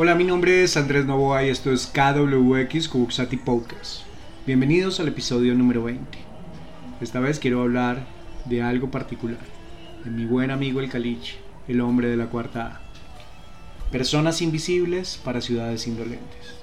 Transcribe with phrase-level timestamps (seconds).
[0.00, 4.02] Hola, mi nombre es Andrés Novoa y esto es KWX Kubuxati Podcast.
[4.46, 6.16] Bienvenidos al episodio número 20.
[7.00, 8.06] Esta vez quiero hablar
[8.44, 9.40] de algo particular,
[10.04, 13.90] de mi buen amigo el Caliche, el hombre de la cuarta A.
[13.90, 16.54] Personas invisibles para ciudades indolentes.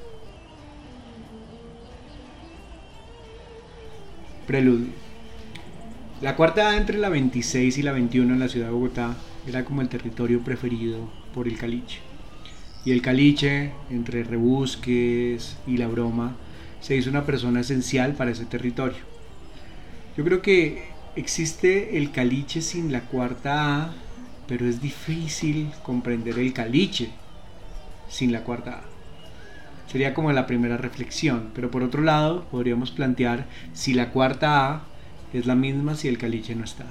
[4.48, 4.94] Preludio.
[6.22, 9.66] La cuarta A entre la 26 y la 21 en la ciudad de Bogotá era
[9.66, 12.00] como el territorio preferido por el caliche.
[12.86, 16.36] Y el caliche, entre rebusques y la broma,
[16.82, 19.00] se hizo una persona esencial para ese territorio.
[20.16, 20.84] Yo creo que
[21.16, 23.94] existe el caliche sin la cuarta A,
[24.48, 27.10] pero es difícil comprender el caliche
[28.08, 28.84] sin la cuarta A.
[29.92, 34.84] Sería como la primera reflexión, pero por otro lado podríamos plantear si la cuarta A
[35.34, 36.86] es la misma si el caliche no está.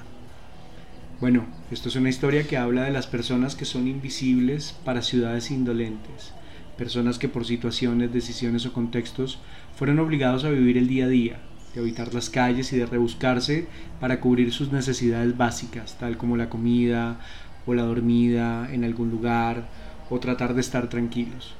[1.21, 5.49] Bueno, esto es una historia que habla de las personas que son invisibles para ciudades
[5.49, 6.33] indolentes,
[6.77, 9.39] personas que por situaciones, decisiones o contextos
[9.77, 11.39] fueron obligados a vivir el día a día,
[11.73, 13.67] de habitar las calles y de rebuscarse
[14.01, 17.21] para cubrir sus necesidades básicas, tal como la comida
[17.65, 19.69] o la dormida en algún lugar
[20.09, 21.55] o tratar de estar tranquilos.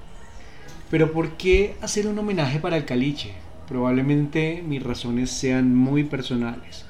[0.92, 3.31] Pero ¿por qué hacer un homenaje para el caliche?
[3.70, 6.86] Probablemente mis razones sean muy personales,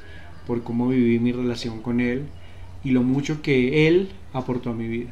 [0.48, 2.26] por cómo viví mi relación con él
[2.86, 5.10] y lo mucho que él aportó a mi vida.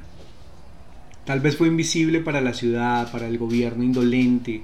[1.26, 4.62] Tal vez fue invisible para la ciudad, para el gobierno indolente,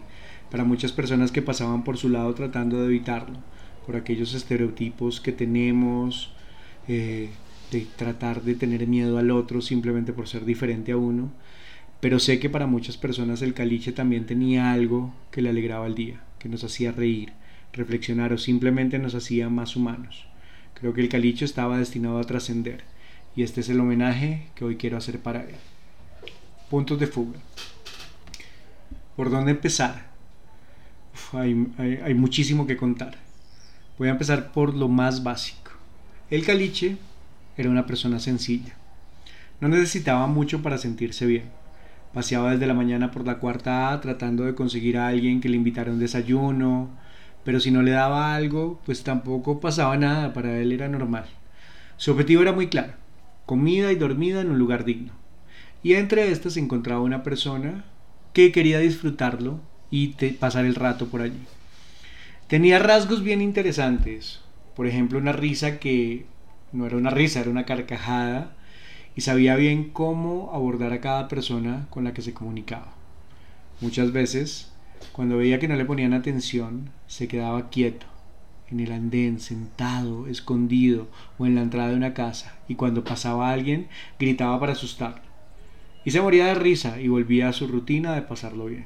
[0.52, 3.40] para muchas personas que pasaban por su lado tratando de evitarlo,
[3.86, 6.34] por aquellos estereotipos que tenemos
[6.88, 7.30] eh,
[7.72, 11.32] de tratar de tener miedo al otro simplemente por ser diferente a uno,
[12.00, 15.96] pero sé que para muchas personas el caliche también tenía algo que le alegraba el
[15.96, 17.32] día, que nos hacía reír,
[17.73, 20.28] reflexionar o simplemente nos hacía más humanos.
[20.76, 22.84] Creo que el caliche estaba destinado a trascender
[23.36, 25.56] y este es el homenaje que hoy quiero hacer para él.
[26.70, 27.40] Puntos de fuga.
[29.16, 30.10] ¿Por dónde empezar?
[31.34, 33.16] hay, muchísimo que contar.
[33.98, 35.72] Voy a empezar por lo más básico.
[36.30, 36.98] El caliche
[37.58, 38.76] era una persona sencilla.
[39.60, 41.60] No necesitaba mucho para sentirse bien
[42.14, 45.58] Paseaba desde la mañana por la cuarta A tratando de conseguir a alguien que le
[45.58, 46.89] invitara un desayuno,
[47.44, 51.26] pero si no le daba algo, pues tampoco pasaba nada, para él era normal.
[51.98, 52.94] Su objetivo era muy claro,
[53.49, 55.11] comida y dormida en un lugar digno.
[55.82, 57.83] Y entre estas se encontraba una persona
[58.32, 61.48] que quería disfrutarlo y pasar el rato por allí.
[62.48, 64.42] Tenía rasgos bien interesantes,
[64.76, 66.27] por ejemplo una risa que
[66.73, 68.55] no era una risa, era una carcajada
[69.15, 72.93] y sabía bien cómo abordar a cada persona con la que se comunicaba.
[73.82, 74.71] Muchas veces,
[75.11, 78.05] cuando veía que no le ponían atención, se quedaba quieto,
[78.72, 81.08] en el andén, sentado, escondido
[81.38, 83.88] o en la entrada de una casa, y cuando pasaba alguien,
[84.20, 85.22] gritaba para asustarlo.
[86.06, 88.86] Y se moría de risa y volvía a su rutina de pasarlo bien.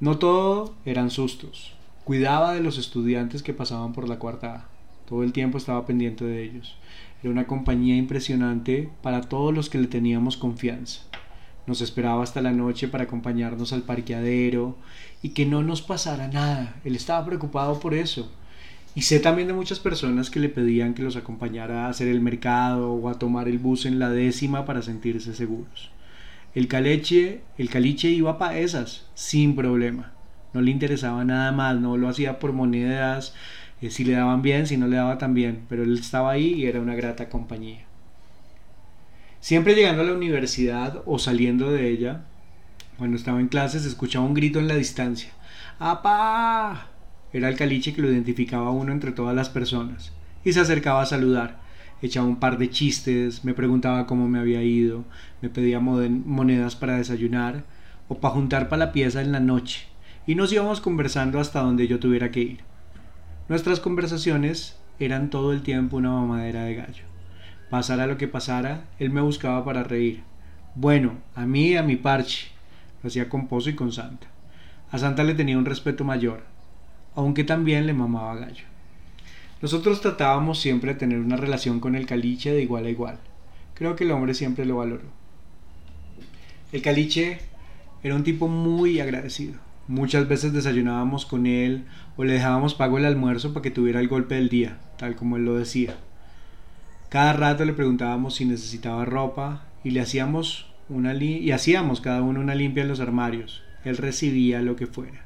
[0.00, 1.74] No todo eran sustos.
[2.04, 4.68] Cuidaba de los estudiantes que pasaban por la cuarta A.
[5.06, 6.76] Todo el tiempo estaba pendiente de ellos.
[7.22, 11.02] Era una compañía impresionante para todos los que le teníamos confianza.
[11.70, 14.76] Nos esperaba hasta la noche para acompañarnos al parqueadero
[15.22, 16.74] y que no nos pasara nada.
[16.84, 18.28] Él estaba preocupado por eso.
[18.96, 22.20] Y sé también de muchas personas que le pedían que los acompañara a hacer el
[22.20, 25.92] mercado o a tomar el bus en la décima para sentirse seguros.
[26.56, 30.12] El caleche, el caliche iba para esas, sin problema.
[30.52, 33.32] No le interesaba nada más, no lo hacía por monedas,
[33.90, 36.66] si le daban bien, si no le daba tan bien, pero él estaba ahí y
[36.66, 37.86] era una grata compañía.
[39.40, 42.24] Siempre llegando a la universidad o saliendo de ella,
[42.98, 45.30] cuando estaba en clases, escuchaba un grito en la distancia.
[45.78, 46.88] ¡Apá!
[47.32, 50.12] Era el caliche que lo identificaba a uno entre todas las personas.
[50.44, 51.58] Y se acercaba a saludar.
[52.02, 55.04] Echaba un par de chistes, me preguntaba cómo me había ido,
[55.40, 57.64] me pedía monedas para desayunar
[58.08, 59.86] o para juntar para la pieza en la noche.
[60.26, 62.60] Y nos íbamos conversando hasta donde yo tuviera que ir.
[63.48, 67.09] Nuestras conversaciones eran todo el tiempo una mamadera de gallo.
[67.70, 70.24] Pasara lo que pasara, él me buscaba para reír.
[70.74, 72.48] Bueno, a mí a mi parche.
[73.02, 74.26] Lo hacía con Pozo y con Santa.
[74.90, 76.42] A Santa le tenía un respeto mayor,
[77.14, 78.64] aunque también le mamaba gallo.
[79.62, 83.18] Nosotros tratábamos siempre de tener una relación con el caliche de igual a igual.
[83.74, 85.04] Creo que el hombre siempre lo valoró.
[86.72, 87.38] El caliche
[88.02, 89.54] era un tipo muy agradecido.
[89.86, 91.84] Muchas veces desayunábamos con él
[92.16, 95.36] o le dejábamos pago el almuerzo para que tuviera el golpe del día, tal como
[95.36, 95.96] él lo decía.
[97.10, 102.38] Cada rato le preguntábamos si necesitaba ropa y le hacíamos una y hacíamos cada uno
[102.38, 103.64] una limpia en los armarios.
[103.84, 105.24] Él recibía lo que fuera.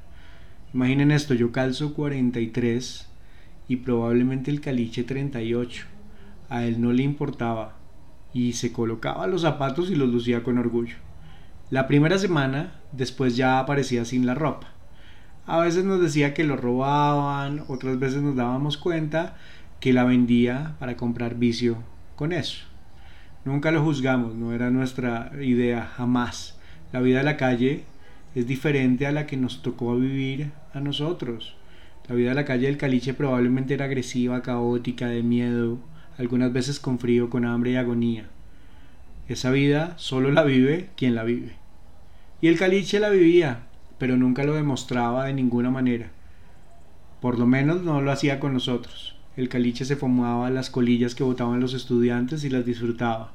[0.72, 3.06] Imaginen esto, yo calzo 43
[3.68, 5.84] y probablemente el caliche 38.
[6.48, 7.76] A él no le importaba
[8.32, 10.96] y se colocaba los zapatos y los lucía con orgullo.
[11.68, 14.68] La primera semana, después ya aparecía sin la ropa.
[15.44, 19.36] A veces nos decía que lo robaban, otras veces nos dábamos cuenta
[19.84, 21.76] que la vendía para comprar vicio
[22.16, 22.64] con eso.
[23.44, 26.58] Nunca lo juzgamos, no era nuestra idea, jamás.
[26.90, 27.84] La vida de la calle
[28.34, 31.54] es diferente a la que nos tocó vivir a nosotros.
[32.08, 35.78] La vida de la calle del Caliche probablemente era agresiva, caótica, de miedo,
[36.16, 38.24] algunas veces con frío, con hambre y agonía.
[39.28, 41.56] Esa vida solo la vive quien la vive.
[42.40, 43.64] Y el Caliche la vivía,
[43.98, 46.08] pero nunca lo demostraba de ninguna manera.
[47.20, 49.14] Por lo menos no lo hacía con nosotros.
[49.36, 53.32] El caliche se fumaba las colillas que botaban los estudiantes y las disfrutaba,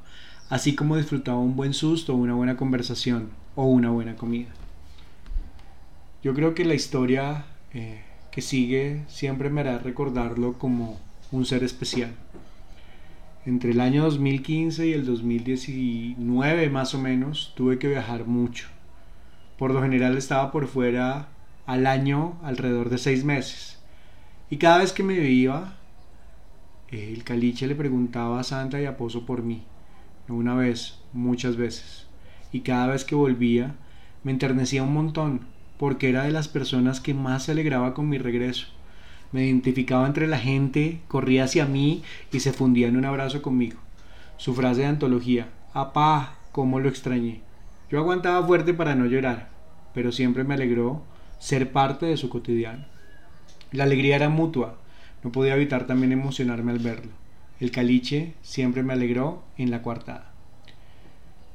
[0.48, 4.48] así como disfrutaba un buen susto, una buena conversación o una buena comida.
[6.22, 7.44] Yo creo que la historia
[7.74, 8.00] eh,
[8.30, 10.98] que sigue siempre me hará recordarlo como
[11.32, 12.12] un ser especial.
[13.46, 18.68] Entre el año 2015 y el 2019 más o menos tuve que viajar mucho.
[19.58, 21.28] Por lo general estaba por fuera
[21.66, 23.78] al año alrededor de seis meses.
[24.50, 25.76] Y cada vez que me iba
[26.90, 29.62] el caliche le preguntaba a Santa y a Pozo por mí,
[30.26, 32.06] no una vez, muchas veces,
[32.52, 33.76] y cada vez que volvía
[34.24, 35.42] me enternecía un montón,
[35.78, 38.66] porque era de las personas que más se alegraba con mi regreso.
[39.32, 42.02] Me identificaba entre la gente, corría hacia mí
[42.32, 43.78] y se fundía en un abrazo conmigo.
[44.36, 47.42] Su frase de antología, apá, cómo lo extrañé.
[47.90, 49.50] Yo aguantaba fuerte para no llorar,
[49.94, 51.02] pero siempre me alegró
[51.38, 52.84] ser parte de su cotidiano.
[53.70, 54.79] La alegría era mutua,
[55.22, 57.12] no podía evitar también emocionarme al verlo.
[57.60, 60.32] El caliche siempre me alegró en la cuartada.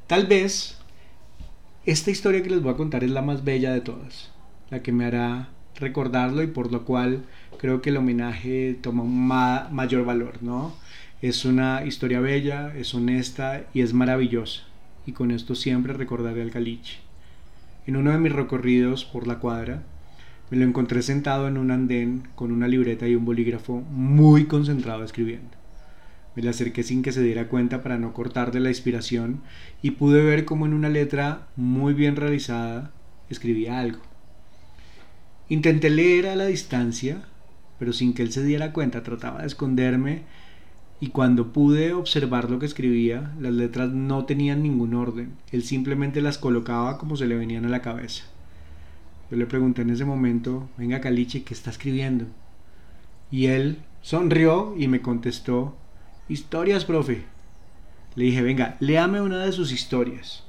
[0.08, 0.78] Tal vez
[1.86, 4.32] esta historia que les voy a contar es la más bella de todas,
[4.70, 7.26] la que me hará recordarlo y por lo cual
[7.58, 10.74] creo que el homenaje toma un mayor valor, ¿no?
[11.22, 14.64] Es una historia bella, es honesta y es maravillosa.
[15.06, 17.00] Y con esto siempre recordaré al caliche.
[17.88, 19.84] En uno de mis recorridos por la cuadra,
[20.50, 25.04] me lo encontré sentado en un andén con una libreta y un bolígrafo muy concentrado
[25.04, 25.50] escribiendo.
[26.36, 29.42] Me le acerqué sin que se diera cuenta para no cortarle la inspiración
[29.82, 32.92] y pude ver cómo en una letra muy bien realizada
[33.30, 34.00] escribía algo.
[35.48, 37.24] Intenté leer a la distancia,
[37.80, 40.24] pero sin que él se diera cuenta trataba de esconderme
[41.00, 46.22] y cuando pude observar lo que escribía, las letras no tenían ningún orden, él simplemente
[46.22, 48.26] las colocaba como se le venían a la cabeza.
[49.32, 52.26] Yo le pregunté en ese momento, venga Caliche, ¿qué está escribiendo?
[53.32, 55.76] Y él sonrió y me contestó,
[56.30, 57.24] historias, profe.
[58.16, 60.44] Le dije, venga, léame una de sus historias.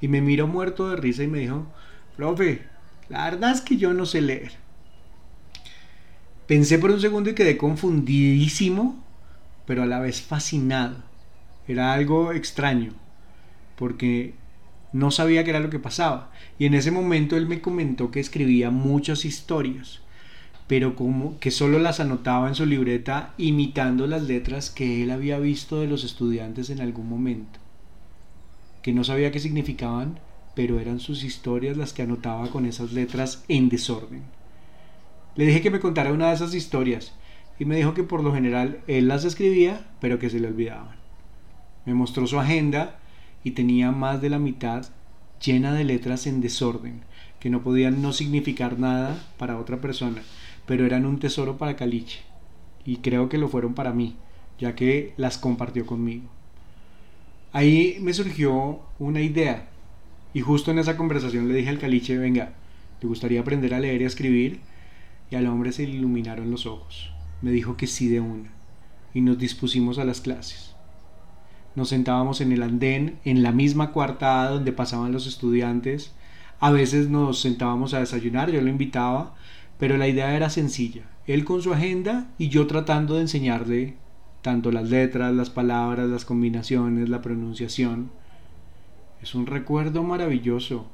[0.00, 1.66] Y me miró muerto de risa y me dijo,
[2.16, 2.62] profe,
[3.10, 4.52] la verdad es que yo no sé leer.
[6.46, 9.04] Pensé por un segundo y quedé confundidísimo,
[9.66, 10.96] pero a la vez fascinado.
[11.68, 12.92] Era algo extraño,
[13.76, 14.34] porque
[14.92, 16.30] no sabía qué era lo que pasaba.
[16.58, 20.00] Y en ese momento él me comentó que escribía muchas historias,
[20.66, 25.38] pero como que solo las anotaba en su libreta imitando las letras que él había
[25.38, 27.58] visto de los estudiantes en algún momento.
[28.82, 30.18] Que no sabía qué significaban,
[30.54, 34.22] pero eran sus historias las que anotaba con esas letras en desorden.
[35.34, 37.12] Le dije que me contara una de esas historias
[37.58, 40.96] y me dijo que por lo general él las escribía, pero que se le olvidaban.
[41.86, 42.98] Me mostró su agenda
[43.44, 44.86] y tenía más de la mitad
[45.44, 47.02] llena de letras en desorden,
[47.40, 50.22] que no podían no significar nada para otra persona,
[50.66, 52.20] pero eran un tesoro para Caliche,
[52.84, 54.16] y creo que lo fueron para mí,
[54.58, 56.28] ya que las compartió conmigo.
[57.52, 59.68] Ahí me surgió una idea,
[60.32, 62.52] y justo en esa conversación le dije al Caliche, venga,
[63.00, 64.60] ¿te gustaría aprender a leer y a escribir?
[65.30, 67.10] Y al hombre se iluminaron los ojos.
[67.40, 68.50] Me dijo que sí de una,
[69.12, 70.71] y nos dispusimos a las clases
[71.74, 76.12] nos sentábamos en el andén, en la misma cuartada donde pasaban los estudiantes.
[76.60, 79.34] A veces nos sentábamos a desayunar, yo lo invitaba,
[79.78, 81.02] pero la idea era sencilla.
[81.26, 83.96] Él con su agenda y yo tratando de enseñarle
[84.42, 88.10] tanto las letras, las palabras, las combinaciones, la pronunciación.
[89.22, 90.86] Es un recuerdo maravilloso.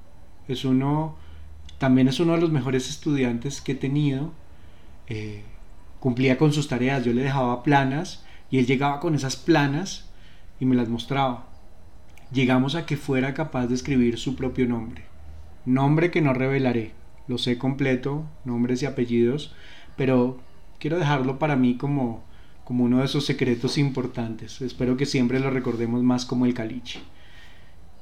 [0.47, 1.17] Es uno,
[1.79, 4.33] también es uno de los mejores estudiantes que he tenido.
[5.09, 5.43] Eh,
[5.99, 10.08] cumplía con sus tareas, yo le dejaba planas y él llegaba con esas planas
[10.61, 11.47] y me las mostraba.
[12.33, 15.05] Llegamos a que fuera capaz de escribir su propio nombre.
[15.65, 16.93] Nombre que no revelaré,
[17.27, 19.55] lo sé completo, nombres y apellidos,
[19.97, 20.39] pero
[20.79, 22.25] quiero dejarlo para mí como,
[22.65, 24.61] como uno de esos secretos importantes.
[24.61, 27.01] Espero que siempre lo recordemos más como el caliche.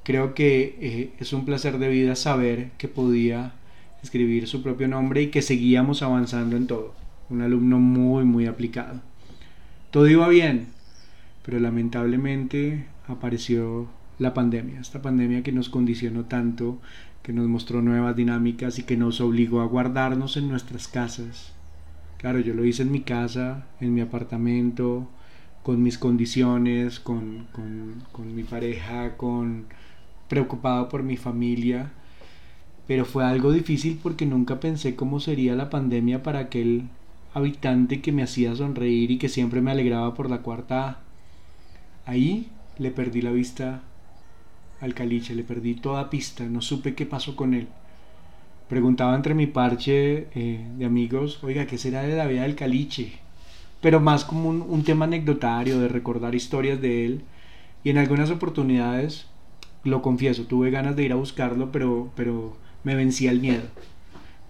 [0.03, 3.55] Creo que eh, es un placer de vida saber que podía
[4.03, 6.95] escribir su propio nombre y que seguíamos avanzando en todo.
[7.29, 9.01] Un alumno muy, muy aplicado.
[9.91, 10.69] Todo iba bien,
[11.47, 13.87] pero lamentablemente apareció
[14.19, 16.81] la pandemia, esta pandemia que nos condicionó tanto,
[17.23, 21.53] que nos mostró nuevas dinámicas y que nos obligó a guardarnos en nuestras casas.
[22.19, 25.09] Claro, yo lo hice en mi casa, en mi apartamento,
[25.63, 29.67] con mis condiciones, con, con mi pareja, con
[30.29, 31.93] preocupado por mi familia,
[32.89, 36.89] pero fue algo difícil porque nunca pensé cómo sería la pandemia para aquel
[37.35, 41.06] habitante que me hacía sonreír y que siempre me alegraba por la cuarta.
[42.07, 42.49] Ahí
[42.79, 43.83] le perdí la vista
[44.81, 47.69] al caliche, le perdí toda pista, no supe qué pasó con él.
[48.69, 53.13] Preguntaba entre mi parche eh, de amigos, oiga, ¿qué será de la vida del caliche?
[53.81, 57.23] Pero más como un, un tema anecdotario, de recordar historias de él.
[57.85, 59.27] Y en algunas oportunidades,
[59.85, 63.65] lo confieso, tuve ganas de ir a buscarlo, pero, pero me vencía el miedo.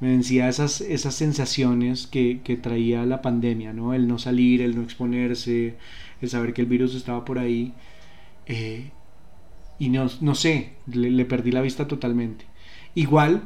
[0.00, 3.94] Me vencía esas, esas sensaciones que, que traía la pandemia, ¿no?
[3.94, 5.76] El no salir, el no exponerse,
[6.20, 7.72] el saber que el virus estaba por ahí.
[8.46, 8.90] Eh,
[9.78, 12.46] y no, no sé, le, perdí la vista totalmente.
[12.94, 13.42] Igual,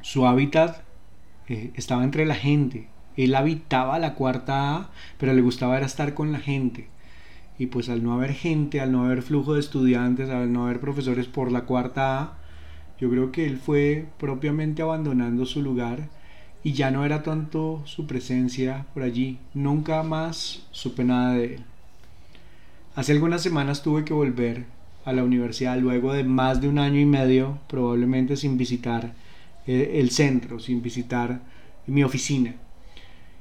[0.00, 0.82] su hábitat
[1.48, 2.88] eh, estaba entre la gente.
[3.16, 6.88] Él habitaba la cuarta A, pero le gustaba era estar con la gente.
[7.58, 10.80] Y pues al no haber gente, al no haber flujo de estudiantes, al no haber
[10.80, 12.38] profesores por la cuarta A,
[12.98, 16.08] yo creo que él fue propiamente abandonando su lugar
[16.64, 19.38] y ya no era tanto su presencia por allí.
[19.54, 21.64] Nunca más supe nada de él.
[22.94, 24.66] Hace algunas semanas tuve que volver
[25.04, 29.14] a la universidad luego de más de un año y medio, probablemente sin visitar
[29.66, 31.40] eh, el centro, sin visitar
[31.86, 32.54] mi oficina.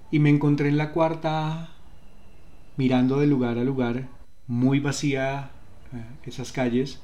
[0.10, 1.70] Y me encontré en la cuarta
[2.78, 4.08] mirando de lugar a lugar,
[4.48, 5.52] muy vacía
[5.94, 7.00] eh, esas calles,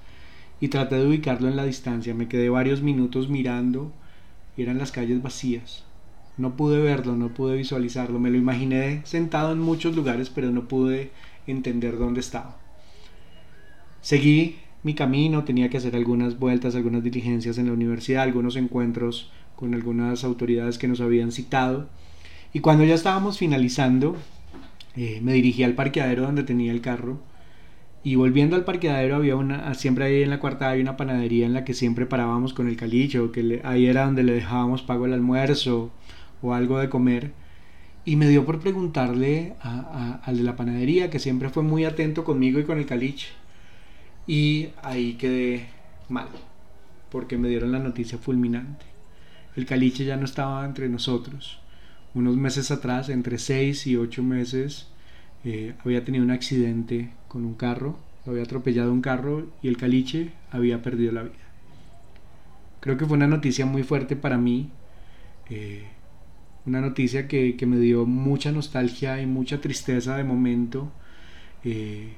[0.59, 2.13] y traté de ubicarlo en la distancia.
[2.13, 3.91] Me quedé varios minutos mirando
[4.55, 5.83] y eran las calles vacías.
[6.37, 8.19] No pude verlo, no pude visualizarlo.
[8.19, 11.11] Me lo imaginé sentado en muchos lugares, pero no pude
[11.47, 12.57] entender dónde estaba.
[14.01, 19.31] Seguí mi camino, tenía que hacer algunas vueltas, algunas diligencias en la universidad, algunos encuentros
[19.55, 21.89] con algunas autoridades que nos habían citado.
[22.53, 24.15] Y cuando ya estábamos finalizando,
[24.95, 27.19] eh, me dirigí al parqueadero donde tenía el carro.
[28.07, 31.51] Y volviendo al parqueadero había una, siempre ahí en la cuarta había una panadería en
[31.51, 35.11] la que siempre parábamos con el calicho, que ahí era donde le dejábamos pago el
[35.11, 35.91] almuerzo
[36.41, 37.33] o algo de comer.
[38.05, 42.59] Y me dio por preguntarle al de la panadería, que siempre fue muy atento conmigo
[42.61, 43.27] y con el caliche.
[44.25, 45.67] Y ahí quedé
[46.07, 46.29] mal,
[47.11, 48.85] porque me dieron la noticia fulminante.
[49.57, 51.59] El caliche ya no estaba entre nosotros.
[52.13, 54.87] Unos meses atrás, entre seis y ocho meses,
[55.43, 60.31] eh, había tenido un accidente con un carro, había atropellado un carro y el caliche
[60.51, 61.47] había perdido la vida.
[62.79, 64.69] Creo que fue una noticia muy fuerte para mí.
[65.49, 65.83] Eh,
[66.65, 70.91] una noticia que, me dio mucha nostalgia y mucha tristeza de momento.
[71.63, 72.13] Eh,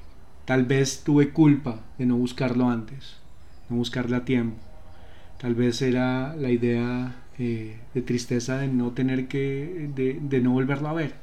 [0.45, 3.17] tal vez tuve culpa de no buscarlo antes,
[3.69, 4.57] no buscarle a tiempo.
[5.39, 10.89] Tal vez era la idea eh, de tristeza de no tener que, de, no volverlo
[10.89, 11.13] a ver.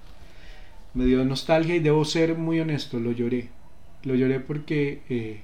[0.95, 3.51] Me dio nostalgia y debo ser muy honesto, lo lloré.
[4.07, 5.43] Lo lloré porque eh,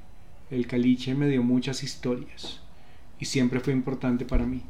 [0.51, 2.63] el caliche me dio muchas historias
[3.21, 4.63] y siempre fue importante para mí.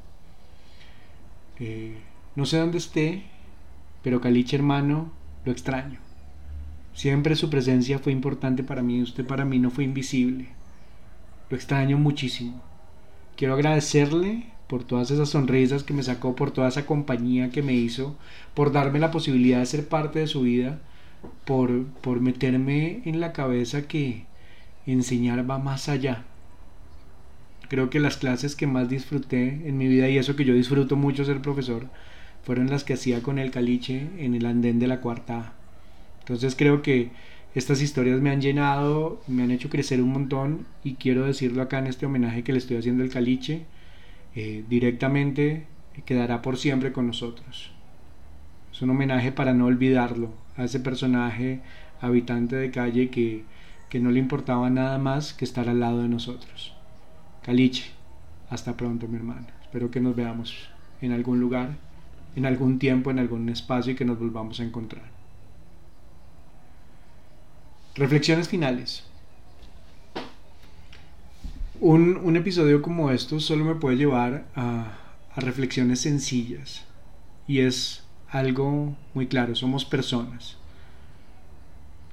[2.34, 3.22] No sé dónde esté,
[4.02, 5.12] pero Caliche hermano,
[5.44, 6.00] lo extraño.
[6.94, 10.48] Siempre su presencia fue importante para mí, usted para mí no fue invisible.
[11.50, 12.60] Lo extraño muchísimo.
[13.36, 17.74] Quiero agradecerle por todas esas sonrisas que me sacó, por toda esa compañía que me
[17.74, 18.16] hizo,
[18.54, 20.80] por darme la posibilidad de ser parte de su vida,
[21.44, 24.26] por, por meterme en la cabeza que
[24.86, 26.24] enseñar va más allá.
[27.68, 30.96] Creo que las clases que más disfruté en mi vida, y eso que yo disfruto
[30.96, 31.86] mucho ser profesor,
[32.44, 35.54] fueron las que hacía con el caliche en el andén de la cuarta
[36.20, 37.10] Entonces creo que
[37.54, 41.78] estas historias me han llenado, me han hecho crecer un montón y quiero decirlo acá
[41.78, 43.66] en este homenaje que le estoy haciendo al caliche,
[44.34, 45.66] eh, directamente
[46.06, 47.72] quedará por siempre con nosotros.
[48.72, 51.60] Es un homenaje para no olvidarlo, a ese personaje
[52.00, 53.44] habitante de calle que,
[53.88, 56.74] que no le importaba nada más que estar al lado de nosotros.
[57.42, 57.90] Caliche,
[58.50, 59.48] hasta pronto mi hermana.
[59.62, 60.68] Espero que nos veamos
[61.00, 61.70] en algún lugar
[62.36, 65.04] en algún tiempo, en algún espacio y que nos volvamos a encontrar.
[67.94, 69.04] Reflexiones finales.
[71.80, 74.98] Un, episodio como estos solo me puede llevar a,
[75.34, 76.84] a reflexiones sencillas
[77.46, 78.01] y es
[78.32, 80.56] algo muy claro, somos personas.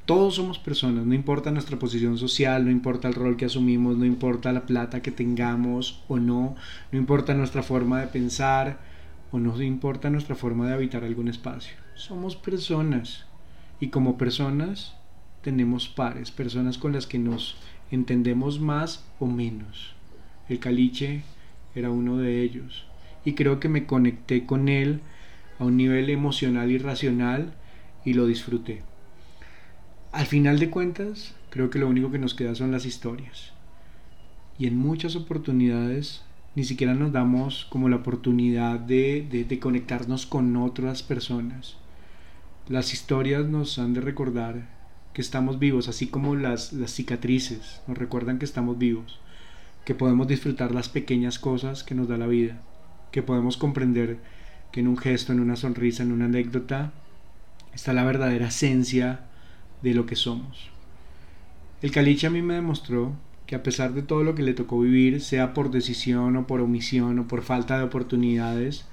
[0.06, 4.06] Todos somos personas, no importa nuestra posición social, no importa el rol que asumimos, no
[4.06, 6.56] importa la plata que tengamos o no,
[6.92, 8.80] no importa nuestra forma de pensar,
[9.32, 11.76] o nos importa nuestra forma de habitar algún espacio.
[11.96, 13.26] Somos personas
[13.80, 14.96] y como personas
[15.42, 17.56] tenemos pares, personas con las que nos
[17.92, 19.94] entendemos más o menos.
[20.50, 21.22] El caliche
[21.76, 22.86] era uno de ellos
[23.24, 25.02] y creo que me conecté con él
[25.60, 27.54] a un nivel emocional y racional
[28.06, 28.82] y lo disfruté.
[30.12, 33.51] Al final de cuentas, creo que lo único que nos queda son las historias.
[34.58, 36.24] Y en muchas oportunidades
[36.56, 41.78] ni siquiera nos damos como la oportunidad de, de, conectarnos con otras personas.
[42.68, 44.68] Las historias nos han de recordar
[45.13, 49.20] que estamos vivos, así como las, las cicatrices nos recuerdan que estamos vivos,
[49.86, 52.62] que podemos disfrutar las pequeñas cosas que nos da la vida,
[53.12, 54.18] que podemos comprender
[54.72, 56.92] que en un gesto, en una sonrisa, en una anécdota,
[57.74, 59.22] está la verdadera esencia
[59.82, 60.70] de lo que somos.
[61.82, 63.14] El caliche a mí me demostró
[63.46, 66.62] que a pesar de todo lo que le tocó vivir, sea por decisión o por
[66.62, 68.86] omisión o por falta de oportunidades,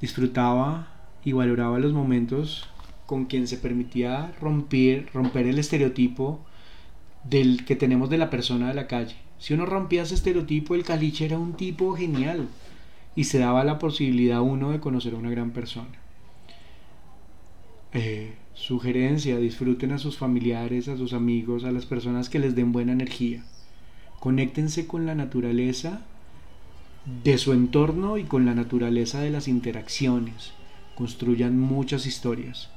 [0.00, 0.88] disfrutaba
[1.24, 2.68] y valoraba los momentos
[3.06, 6.40] con quien se permitía romper, romper el estereotipo
[7.24, 9.16] del que tenemos de la persona de la calle.
[9.38, 12.48] Si uno rompía ese estereotipo, el caliche era un tipo genial
[13.14, 15.98] y se daba la posibilidad a uno de conocer a una gran persona.
[17.92, 22.72] Eh, sugerencia, disfruten a sus familiares, a sus amigos, a las personas que les den
[22.72, 23.44] buena energía.
[24.20, 26.02] Conéctense con la naturaleza
[27.24, 30.52] de su entorno y con la naturaleza de las interacciones.
[30.94, 32.70] Construyan muchas historias.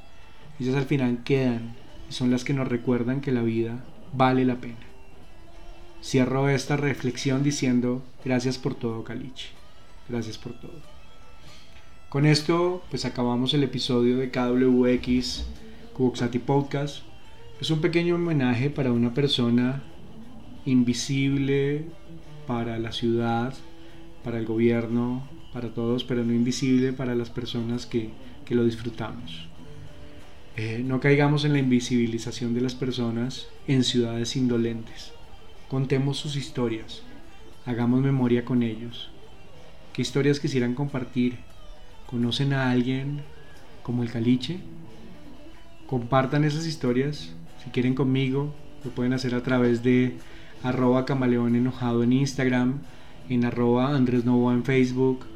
[0.60, 1.75] Ellas al final quedan
[2.10, 4.75] y son las que nos recuerdan que la vida vale la pena.
[6.01, 9.50] Cierro esta reflexión diciendo gracias por todo, Caliche.
[10.08, 10.96] Gracias por todo.
[12.10, 15.46] Con esto, pues acabamos el episodio de KWX
[15.94, 17.04] Cuboxati Podcast.
[17.60, 19.82] Es un pequeño homenaje para una persona
[20.66, 21.86] invisible
[22.46, 23.56] para la ciudad,
[24.24, 28.12] para el gobierno, para todos, pero no invisible para las personas que,
[28.50, 29.48] lo disfrutamos.
[30.56, 35.12] Eh, no caigamos en la invisibilización de las personas en ciudades indolentes.
[35.68, 37.02] Contemos sus historias,
[37.66, 39.10] hagamos memoria con ellos
[39.95, 41.38] ¿Qué historias quisieran compartir?
[42.05, 43.21] ¿Conocen a alguien
[43.81, 44.60] como el Caliche?
[45.88, 47.31] Compartan esas historias.
[47.63, 48.53] Si quieren conmigo,
[48.84, 50.17] lo pueden hacer a través de
[50.63, 52.79] arroba camaleón enojado en Instagram,
[53.29, 55.27] en arroba Andrés Novoa en Facebook,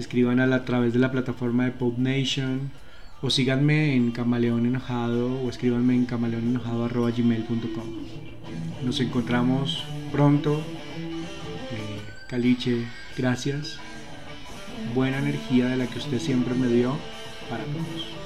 [0.00, 2.72] escriban a, través de la plataforma de Pop Nation
[3.22, 7.86] o síganme en camaleón enojado o escríbanme en camaleonenojado arroba gmail.com.
[8.84, 10.56] Nos encontramos pronto.
[11.70, 12.84] Eh, Caliche,
[13.16, 13.78] gracias
[14.94, 16.96] buena energía de la que usted siempre me dio
[17.48, 18.17] para todos.